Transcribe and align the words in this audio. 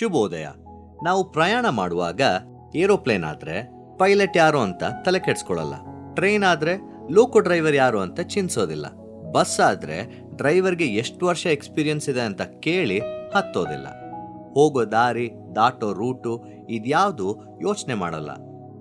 ಶುಭೋದಯ. 0.00 0.46
ನಾವು 1.04 1.32
ಪ್ರಯಾಣ 1.32 1.68
ಮಾಡುವಾಗ 1.68 2.20
ಏರೋಪ್ಲೇನ್ 2.74 3.24
ಆದ್ರೆ 3.24 3.70
ಪೈಲಟ್ 3.98 4.36
ಯಾರು 4.36 4.60
ಅಂತ 4.60 4.84
ತಲೆ 5.04 5.18
ಕೆಡ್ಸ್ಕೊಳ್ಳಲ್ಲ. 5.18 5.72
ಟ್ರೈನ್ 6.14 6.44
ಆದ್ರೆ 6.44 6.76
ಲೋಕೋ 7.10 7.40
ಡ್ರೈವರ್ 7.40 7.74
ಯಾರು 7.74 8.00
ಅಂತ 8.00 8.20
ಚಿನ್ಸೋದಿಲ್ಲ. 8.20 8.86
ಬಸ್ 9.32 9.60
ಆದ್ರೆ 9.60 10.20
ಡ್ರೈವರ್ಗೆ 10.36 10.86
ಎಷ್ಟು 10.86 11.26
ವರ್ಷ 11.26 11.46
ಎಕ್ಸ್ಪೀರಿಯನ್ಸ್ 11.46 12.08
ಇದೆ 12.08 12.20
ಅಂತ 12.20 12.42
ಕೇಳಿ 12.42 12.98
ಹತ್ತೋದಿಲ್ಲ. 13.34 13.86
ಹೋಗೋ 14.54 14.84
ದಾರಿ, 14.84 15.30
ದಾಟೋ 15.56 15.92
ರೂಟು 15.92 16.44
ಇದ್ಯಾವುದು 16.70 17.58
ಯೋಚನೆ 17.62 17.94
ಮಾಡಲ್ಲ. 17.94 18.30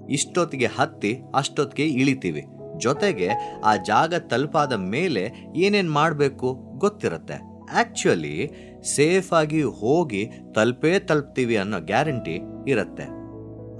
ಇಷ್ಟೊತ್ತಿಗೆ 0.09 0.65
ಹತ್ತಿ, 0.65 1.21
ಅಷ್ಟೊತ್ತಿಗೆ 1.35 1.89
ಇಳಿತೀವಿ. 1.89 2.45
ಜೊತೆಗೆ 2.77 3.29
ಆ 3.63 3.75
ಜಾಗ 3.75 4.13
ತಲುಪಾದ 4.13 4.73
ಮೇಲೆ 4.73 5.31
ಏನೇನ್ 5.55 5.91
ಮಾಡಬೇಕು 5.91 6.53
ಗೊತ್ತಿರುತ್ತೆ. 6.77 7.57
ಆಕ್ಚುಲಿ 7.73 8.51
ಸೇಫ್ 8.95 9.33
ಆಗಿ 9.33 9.63
ಹೋಗಿ 9.63 10.31
ತಲುಪೇ 10.55 10.99
ತಲುಪ್ತೀವಿ 10.99 11.57
ಅನ್ನೋ 11.57 11.79
ಗ್ಯಾರಂಟಿ 11.79 12.39
ಇರುತ್ತೆ. 12.67 13.03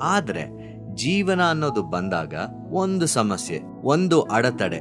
ಆದರೆ 0.02 0.44
ಜೀವನ 0.96 1.50
ಅನ್ನೋದು 1.50 1.84
ಬಂದಾಗ 1.84 2.34
ಒಂದು 2.72 3.08
ಸಮಸ್ಯೆ, 3.08 3.60
ಒಂದು 3.84 4.22
ಅಡೆತಡೆ. 4.22 4.80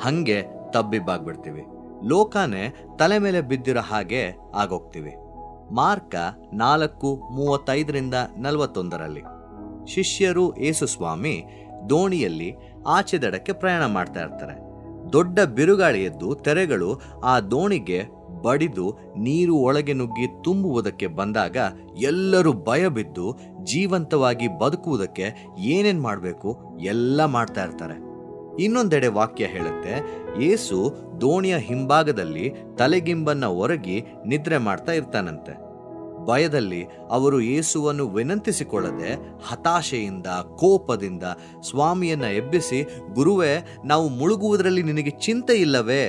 ಹಂಗೆ 0.00 0.42
ತಬ್ಬಿಬ್ಬಾಗ್ಬಿಡ್ತೀವಿ. 0.70 1.62
ಲೋಕನೇ 2.08 2.74
ತಲೆ 2.98 3.18
ಮೇಲೆ 3.18 3.40
ಬಿದ್ದಿರೋ 3.40 3.80
ಹಾಗೆ 3.80 4.36
ಆಗೋಗ್ತೀವಿ. 4.54 5.14
ಮಾರ್ಕ 5.74 6.14
ನಾಲ್ಕು, 6.52 7.16
ಮೂವತ್ತೈದರಿಂದ 7.16 8.14
ನಲವತ್ತೊಂದರಲ್ಲಿ. 8.38 9.22
ಶಿಷ್ಯರು 9.86 10.56
ಏಸುಸ್ವಾಮಿ 10.56 11.44
ದೋಣಿಯಲ್ಲಿ 11.90 12.54
ಆಚೆ 12.86 13.18
ದಡಕ್ಕೆ 13.18 13.52
ಪ್ರಯಾಣ 13.52 13.86
ಮಾಡ್ತಾ 13.86 14.20
ಇರ್ತಾರೆ. 14.20 14.66
ದೊಡ್ಡ 15.12 15.40
ಬಿರುಗಾಳಿ 15.40 16.04
ಎದ್ದು 16.04 16.34
ತೆರೆಗಳು 16.34 17.00
ಆ 17.24 17.40
ದೋಣಿಗೆ 17.40 18.02
ಬಡಿದು 18.46 18.98
ನೀರು 19.18 19.56
ಒಳಗೆ 19.56 19.92
ನುಗ್ಗಿ 19.92 20.26
ತುಂಬುವುದಕ್ಕೆ 20.44 21.06
ಬಂದಾಗ 21.06 21.56
ಎಲ್ಲರೂ 21.98 22.52
ಭಯ 22.52 22.88
ಬಿದ್ದು 22.88 23.38
ಜೀವಂತವಾಗಿ 23.64 24.58
ಬದುಕುವುದಕ್ಕೆ 24.58 25.46
ಏನೇನು 25.58 26.02
ಮಾಡಬೇಕು 26.02 26.78
ಎಲ್ಲ 26.80 27.24
ಮಾಡ್ತಾ 27.24 27.64
ಇರ್ತಾರೆ. 27.64 28.06
ಇನ್ನೊಂದೆಡೆ 28.62 29.08
ವಾಕ್ಯ 29.08 29.44
ಹೇಳುತ್ತೆ 29.44 29.94
ಏಸು 30.42 30.94
ದೋಣಿಯ 31.20 31.56
ಹಿಂಭಾಗದಲ್ಲಿ 31.58 32.52
ತಲೆಗಿಂಬನ್ನ 32.78 33.44
ಒರಗಿ 33.44 34.04
ನಿದ್ರೆ 34.26 34.58
ಮಾಡ್ತಾ 34.58 34.92
ಇರ್ತಾನಂತೆ. 34.92 35.66
ಭಯದಲ್ಲಿ 36.26 36.84
ಅವರು 37.10 37.40
ಯೇಸುವನ್ನು 37.40 38.08
ವಿನಂತಿಸಿಕೊಳ್ಳದೆ 38.08 39.14
ಹತಾಶೆಯಿಂದ, 39.48 40.26
ಕೋಪದಿಂದ 40.56 41.24
ಸ್ವಾಮಿಯನ್ನು 41.70 42.34
ಎಬ್ಬಿಸಿ, 42.36 42.78
ಗುರುವೇ, 43.12 43.52
ನಾವು 43.84 44.08
ಮುಳುಗುವುದರಲ್ಲಿ 44.08 44.82
ನಿನಗೆ 44.82 45.10
ಚಿಂತೆ 45.10 45.54
ಇಲ್ಲವೇ? 45.54 46.04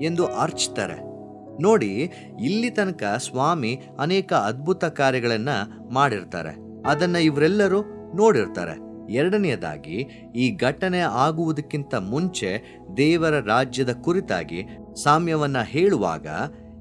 ಎಂದು 0.00 0.26
ಅರ್ಚ್ತಾರೆ 0.26 1.15
ನೋಡಿ, 1.60 2.10
ಇಲ್ಲಿ 2.42 2.70
ತನಕ 2.70 3.02
ಸ್ವಾಮಿ 3.18 3.80
ಅನೇಕ 3.98 4.32
ಅದ್ಭುತ 4.32 4.84
ಕಾರ್ಯಗಳನ್ನು 4.84 5.88
ಮಾಡಿರ್ತಾರೆ. 5.94 6.56
ಅದನ್ನ 6.86 7.16
ಇವರೆಲ್ಲರೂ 7.16 7.82
ನೋಡಿರ್ತಾರೆ. 8.14 8.86
ಎರಡನೆಯದಾಗಿ, 9.12 9.96
ಈ 10.36 10.56
ಘಟನೆ 10.56 10.98
ಆಗುವುದಕ್ಕಿಂತ 10.98 11.94
ಮುಂಚೆ 11.94 12.78
ದೇವರ 12.96 13.40
ರಾಜ್ಯದ 13.40 13.92
ಕುರಿತಾಗಿ 13.92 14.64
ಸಾಮ್ಯವನ್ನ 15.02 15.62
ಹೇಳುವಾಗ, 15.62 16.26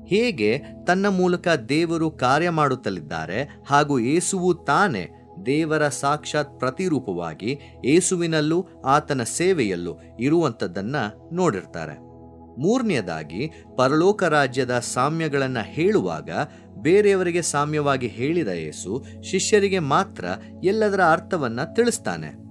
ಹೇಗೆ 0.05 0.61
ತನ್ನ 0.87 1.07
ಮೂಲಕ 1.07 1.47
ದೇವರು 1.47 2.11
ಕಾರ್ಯ 2.11 2.49
ಮಾಡುತ್ತಲಿದ್ದಾರೆ 2.49 3.59
ಹಾಗೂ 3.67 3.99
ಏಸುವು 3.99 4.53
ತಾನೇ 4.53 5.09
ದೇವರ 5.45 5.87
ಸಾಕ್ಷಾತ್ 5.87 6.59
ಪ್ರತಿರೂಪವಾಗಿ 6.59 7.59
ಏಸುವಿನಲ್ಲೂ 7.85 8.65
ಆತನ 8.85 9.23
ಸೇವೆಯಲ್ಲೂ 9.23 9.97
ಇರುವಂಥದ್ದನ್ನು 10.19 11.35
ನೋಡಿರ್ತಾರೆ. 11.35 12.14
ಮೂರನೆಯದಾಗಿ 12.57 13.51
ಪರಲೋಕ 13.75 14.23
ರಾಜ್ಯದ 14.23 14.79
ಸಾಮ್ಯಗಳನ್ನು 14.79 15.63
ಹೇಳುವಾಗ, 15.63 16.29
ಬೇರೆಯವರಿಗೆ 16.77 17.41
ಸಾಮ್ಯವಾಗಿ 17.41 18.07
ಹೇಳಿದ 18.07 18.47
ಯೇಸು 18.47 19.05
ಶಿಷ್ಯರಿಗೆ 19.23 19.79
ಮಾತ್ರ 19.79 20.25
ಎಲ್ಲದರ 20.63 21.01
ಅರ್ಥವನ್ನು 21.03 21.73
ತಿಳಿಸ್ತಾನೆ. 21.73 22.45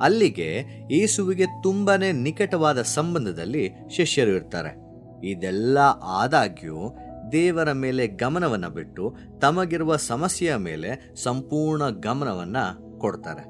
ಅಲ್ಲಿಗೆ 0.00 0.64
ಯೇಸುವಿಗೆ 0.90 1.46
ತುಂಬಾ 1.62 1.96
ನಿಕಟವಾದ 2.12 2.82
ಸಂಬಂಧದಲ್ಲಿ 2.82 3.70
ಶಿಷ್ಯರು 3.96 4.30
ಇರ್ತಾರೆ. 4.30 4.82
ಇದೆಲ್ಲ 5.26 5.78
ಆದಾಗ್ಯೂ 6.02 6.98
ದೇವರ 7.32 7.72
ಮೇಲೆ 7.72 8.06
ಗಮನವನ್ನು 8.06 8.70
ಬಿಟ್ಟು 8.70 9.16
ತಮಗಿರುವ 9.42 9.96
ಸಮಸ್ಯೆಯ 9.96 10.56
ಮೇಲೆ 10.56 11.14
ಸಂಪೂರ್ಣ 11.22 11.82
ಗಮನವನ್ನು 11.88 12.98
ಕೊಡ್ತಾರೆ. 12.98 13.42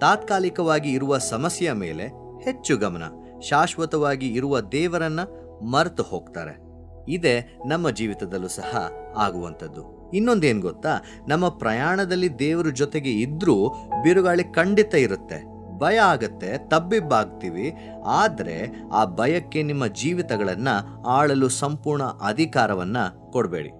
ತಾತ್ಕಾಲಿಕವಾಗಿ 0.00 0.92
ಇರುವ 0.92 1.18
ಸಮಸ್ಯೆಯ 1.18 1.72
ಮೇಲೆ 1.72 2.06
ಹೆಚ್ಚು 2.44 2.76
ಗಮನ, 2.76 3.02
ಶಾಶ್ವತವಾಗಿ 3.40 4.28
ಇರುವ 4.28 4.60
ದೇವರನ್ನ 4.60 5.20
ಮರೆತು 5.62 6.02
ಹೋಗ್ತಾರೆ. 6.02 6.72
ಇದೇ 7.08 7.58
ನಮ್ಮ 7.68 7.90
ಜೀವಿತದಲ್ಲೂ 7.90 8.48
ಸಹ 8.48 8.90
ಆಗುವಂಥದ್ದು. 9.16 10.10
ಇನ್ನೊಂದೇನು 10.10 10.60
ಗೊತ್ತಾ? 10.60 10.88
ನಮ್ಮ 11.28 11.48
ಪ್ರಯಾಣದಲ್ಲಿ 11.48 12.38
ದೇವರ 12.38 12.66
ಜೊತೆಗೆ 12.68 13.10
ಇದ್ರೂ 13.10 13.68
ಬಿರುಗಾಳಿ 14.02 14.44
ಖಂಡಿತ 14.44 14.94
ಇರುತ್ತೆ. 14.94 15.52
ಭಯ 15.78 15.96
ಆಗತ್ತೆ, 15.96 16.68
ತಬ್ಬಿಬ್ಬಾಗ್ತೀವಿ. 16.68 17.72
ಆದರೆ 18.06 18.72
ಆ 18.92 19.04
ಭಯಕ್ಕೆ 19.04 19.62
ನಿಮ್ಮ 19.62 19.86
ಜೀವಿತಗಳನ್ನು 19.86 21.02
ಆಳಲು 21.02 21.48
ಸಂಪೂರ್ಣ 21.48 22.02
ಅಧಿಕಾರವನ್ನು 22.02 23.32
ಕೊಡಬೇಡಿ. 23.32 23.70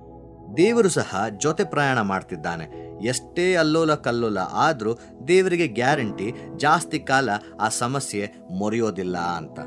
ದೇವರು 0.56 0.88
ಸಹ 0.88 1.24
ಜೊತೆ 1.38 1.64
ಪ್ರಯಾಣ 1.64 2.00
ಮಾಡ್ತಿದ್ದಾನೆ. 2.00 2.82
ಎಷ್ಟೇ 3.04 3.54
ಅಲ್ಲೋಲ 3.54 3.94
ಕಲ್ಲೋಲ 3.94 4.38
ಆದರೂ 4.38 4.98
ದೇವರಿಗೆ 5.28 5.66
ಗ್ಯಾರಂಟಿ 5.66 6.32
ಜಾಸ್ತಿ 6.56 6.98
ಕಾಲ 6.98 7.30
ಆ 7.60 7.68
ಸಮಸ್ಯೆ 7.68 8.32
ಮೊರೆಯೋದಿಲ್ಲ 8.58 9.18
ಅಂತ. 9.18 9.58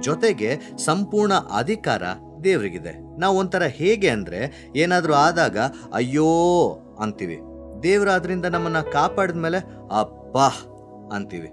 ಜೊತೆಗೆ 0.00 0.60
ಸಂಪೂರ್ಣ 0.78 1.32
ಅಧಿಕಾರ 1.34 2.02
ದೇವರಿಗಿದೆ. 2.44 3.20
ನಾವು 3.20 3.38
ಒಂಥರ 3.38 3.62
ಹೇಗೆ 3.62 4.08
ಅಂದರೆ, 4.08 4.72
ಏನಾದರೂ 4.76 5.12
ಆದಾಗ, 5.12 5.58
ಅಯ್ಯೋ 5.92 6.26
ಅಂತೀವಿ. 7.00 7.38
ದೇವರು 7.82 8.10
ಅದರಿಂದ 8.10 8.44
ನಮ್ಮನ್ನು 8.44 8.92
ಕಾಪಾಡಿದ 8.92 9.36
ಮೇಲೆ 9.36 9.58
ಅಪ್ಪ 9.98 10.38
ಅಂತೀವಿ. 11.14 11.48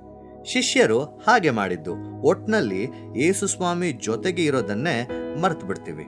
ಶಿಷ್ಯರು 0.45 1.03
ಹಾಗೆ 1.03 1.49
ಮಾಡಿದ್ದು. 1.49 2.21
ಒಟ್ನಲ್ಲಿ 2.21 2.83
ಯೇಸು 3.15 3.47
ಸ್ವಾಮಿ 3.47 3.91
ಜೊತೆಗೆ 3.91 4.45
ಇರೋದನ್ನೇ 4.45 5.09
ಮರ್ತು 5.41 5.65
ಬಿಡ್ತೀವಿ 5.65 6.05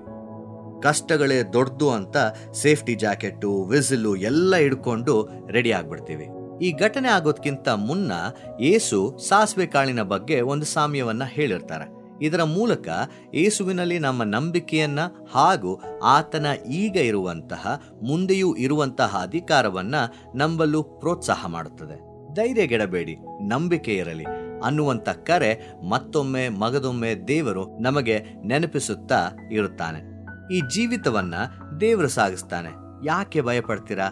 ಕಷ್ಟಗಳೇ 0.84 1.44
ದೊಡ್ಡದು 1.44 1.90
ಅಂತ 1.92 2.18
ಸೇಫ್ಟಿ 2.54 2.96
ಜಾಕೆಟ್ಟು, 2.96 3.64
ವಿಸಿಲು 3.64 4.16
ಎಲ್ಲ 4.16 4.56
ಹಿಡ್ಕೊಂಡು 4.56 5.30
ರೆಡಿ 5.50 5.72
ಆಗ್ಬಿಡ್ತೀವಿ. 5.72 6.28
ಈ 6.66 6.72
ಘಟನೆ 6.72 7.08
ಆಗೋದ್ಕಿಂತ 7.08 7.70
ಮುನ್ನ 7.70 8.12
ಏಸು 8.60 9.18
ಸಾಸಿವೆ 9.30 9.66
ಕಾಳಿನ 9.66 10.02
ಬಗ್ಗೆ 10.02 10.42
ಒಂದು 10.42 10.66
ಸಾಮ್ಯವನ್ನು 10.66 11.26
ಹೇಳಿರ್ತಾರೆ. 11.26 11.97
ಇದರ 12.22 12.44
ಮೂಲಕ 12.44 12.88
ಏಸುವಿನಲ್ಲಿ 13.34 14.00
ನಮ್ಮ 14.00 14.24
ನಂಬಿಕೆಯನ್ನ 14.24 15.00
ಹಾಗೂ 15.32 15.82
ಆತನ 16.04 16.46
ಈಗ 16.72 16.96
ಇರುವಂತಹ, 16.96 17.82
ಮುಂದೆಯೂ 18.04 18.56
ಇರುವಂತಹ 18.56 19.20
ಅಧಿಕಾರವನ್ನ 19.22 19.96
ನಂಬಲು 20.36 20.84
ಪ್ರೋತ್ಸಾಹ 20.84 21.46
ಮಾಡುತ್ತದೆ. 21.48 22.08
ಧೈರ್ಯಗೆಡಬೇಡಿ, 22.34 23.16
ನಂಬಿಕೆ 23.48 23.96
ಇರಲಿ 23.96 24.26
ಅನ್ನುವಂತ 24.64 25.10
ಕರೆ 25.10 25.74
ಮತ್ತೊಮ್ಮೆ 25.90 26.50
ಮಗದೊಮ್ಮೆ 26.50 27.16
ದೇವರು 27.28 27.82
ನಮಗೆ 27.82 28.24
ನೆನಪಿಸುತ್ತಾ 28.46 29.30
ಇರುತ್ತಾನೆ. 29.52 30.18
ಈ 30.54 30.62
ಜೀವಿತವನ್ನ 30.62 31.34
ದೇವರು 31.82 32.08
ಸಾಗಿಸ್ತಾನೆ. 32.08 32.70
ಯಾಕೆ 33.06 33.42
ಭಯಪಡ್ತೀರಾ? 33.42 34.10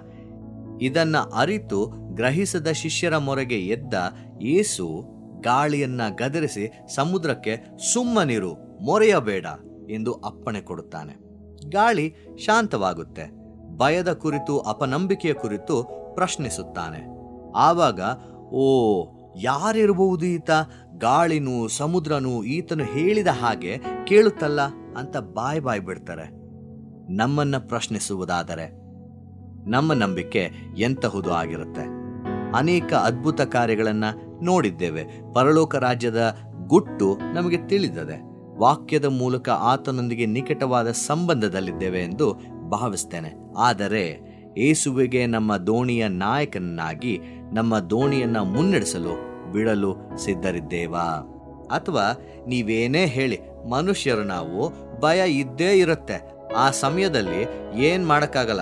ಇದನ್ನ 0.81 1.17
ಅರಿತು 1.17 1.91
ಗ್ರಹಿಸದ 2.15 2.71
ಶಿಷ್ಯರ 2.71 3.17
ಮೊರೆಗೆ 3.17 3.59
ಎದ್ದ 3.59 3.93
ಏಸು 4.41 5.14
ಗಾಳಿಯನ್ನ 5.45 6.01
ಗದರಿಸಿ 6.15 6.71
ಸಮುದ್ರಕ್ಕೆ 6.95 7.77
ಸುಮ್ಮನಿರು 7.93 8.53
ಮೊರೆಯಬೇಡ 8.81 9.45
ಎಂದು 9.89 10.13
ಅಪ್ಪಣೆ 10.13 10.61
ಕೊಡುತ್ತಾನೆ. 10.61 11.13
ಗಾಳಿ 11.69 12.15
ಶಾಂತವಾಗುತ್ತೆ. 12.45 13.31
ಭಯದ 13.77 14.13
ಕುರಿತು, 14.13 14.59
ಅಪನಂಬಿಕೆಯ 14.59 15.33
ಕುರಿತು 15.33 16.05
ಪ್ರಶ್ನಿಸುತ್ತಾನೆ. 16.15 17.05
ಆವಾಗ, 17.55 18.01
ಓ, 18.35 19.03
ಯಾರಿರಬಹುದು 19.41 20.25
ಈತ? 20.25 20.49
ಗಾಳಿನೂ 20.97 21.67
ಸಮುದ್ರನೂ 21.67 22.43
ಈತನು 22.43 22.83
ಹೇಳಿದ 22.83 23.27
ಹಾಗೆ 23.27 23.77
ಕೇಳುತ್ತಲ್ಲ 24.07 24.61
ಅಂತ 24.97 25.17
ಬಾಯ್ 25.17 25.61
ಬಾಯ್ 25.61 25.81
ಬಿಡ್ತಾರೆ. 25.81 26.23
ನಮ್ಮನ್ನ 27.13 27.57
ಪ್ರಶ್ನಿಸುವುದಾದರೆ 27.57 28.65
ನಮ್ಮ 29.69 29.93
ನಂಬಿಕೆ 29.93 30.51
ಎಂತಹುದು 30.77 31.33
ಆಗಿರುತ್ತೆ. 31.33 32.05
ಅನೇಕ 32.55 32.93
ಅದ್ಭುತ 32.93 33.41
ಕಾರ್ಯಗಳನ್ನ 33.41 34.03
ನೋಡಿದ್ದೇವೆ. 34.43 35.03
ಪರಲೋಕ 35.33 35.75
ರಾಜ್ಯದ 35.75 36.37
ಗುಟ್ಟು 36.67 37.17
ನಮಗೆ 37.33 37.57
ತಿಳಿದದೆ. 37.57 38.35
ವಾಕ್ಯದ 38.59 39.05
ಮೂಲಕ 39.05 39.49
ಆತನೊಂದಿಗೆ 39.49 40.25
ನಿಕಟವಾದ 40.25 40.91
ಸಂಬಂಧದಲ್ಲಿದ್ದೇವೆ 40.91 41.99
ಎಂದು 41.99 42.33
ಭಾವಿಸ್ತೇನೆ. 42.69 43.33
ಆದರೆ 43.57 44.35
ಏಸುವಿಗೆ 44.57 45.25
ನಮ್ಮ 45.25 45.57
ದೋಣಿಯ 45.57 46.07
ನಾಯಕನಾಗಿ 46.07 47.19
ನಮ್ಮ 47.53 47.79
ದೋಣಿಯನ್ನು 47.79 48.43
ಮುನ್ನಡೆಸಲು 48.43 49.35
ಬಿಡಲು 49.51 50.17
ಸಿದ್ಧರಿದ್ದೇವಾ? 50.17 51.31
ಅಥವಾ 51.71 52.17
ನೀವೇನೇ 52.47 53.05
ಹೇಳಿ, 53.05 53.39
ಮನುಷ್ಯರು 53.69 54.23
ನಾವು 54.23 54.69
ಭಯ 54.99 55.31
ಇದ್ದೇ 55.31 55.73
ಇರುತ್ತೆ. 55.73 56.35
ಆ 56.57 56.71
ಸಮಯದಲ್ಲಿ 56.71 57.47
ಏನ್ 57.81 58.07
ಮಾಡಕ್ಕಾಗಲ್ಲ. 58.07 58.61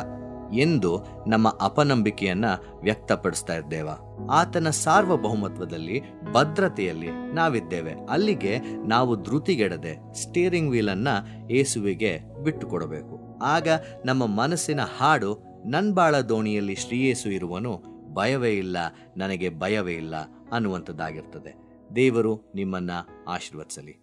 ಎಂದು 0.58 1.06
ನಮ್ಮ 1.28 1.58
ಅಪನಂಬಿಕೆಯನ್ನ 1.62 2.46
ವ್ಯಕ್ತಪಡಿಸ್ತಾ 2.82 3.56
ಇದ್ದೇವ. 3.56 3.90
ಆತನ 4.32 4.70
ಸಾರ್ವಭೌಮತ್ವದಲ್ಲಿ, 4.70 6.02
ಭದ್ರತೆಯಲ್ಲಿ 6.32 7.12
ನಾವಿದ್ದೇವೆ. 7.34 7.94
ಅಲ್ಲಿಗೆ 8.10 8.60
ನಾವು 8.60 9.24
ಧೃತಿಗೆಡದೆ 9.24 10.14
ಸ್ಟೀರಿಂಗ್ 10.14 10.72
ವೀಲ್ 10.72 10.90
ಅನ್ನ 10.90 11.08
ಏಸುವಿಗೆ 11.52 12.20
ಬಿಟ್ಟು 12.44 12.68
ಕೊಡಬೇಕು 12.68 13.40
ಆಗ 13.44 13.68
ನಮ್ಮ 14.06 14.26
ಮನಸ್ಸಿನ 14.26 14.80
ಹಾಡು 14.98 15.54
ನನ್ 15.66 15.94
ಬಾಳ 15.94 16.20
ದೋಣಿಯಲ್ಲಿ 16.20 16.76
ಶ್ರೀಯೇಸು 16.76 17.30
ಇರುವನು, 17.30 17.84
ಭಯವೇ 18.14 18.52
ಇಲ್ಲ, 18.52 18.78
ನನಗೆ 19.18 19.60
ಭಯವೇ 19.60 19.94
ಇಲ್ಲ 19.94 20.16
ಅನ್ನುವಂಥದ್ದಾಗಿರ್ತದೆ. 20.52 21.56
ದೇವರು 21.96 22.52
ನಿಮ್ಮನ್ನ 22.56 22.92
ಆಶೀರ್ವದಿಸಲಿ. 23.28 24.03